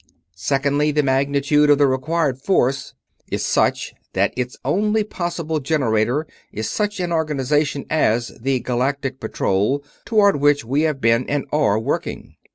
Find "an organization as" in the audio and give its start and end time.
6.99-8.29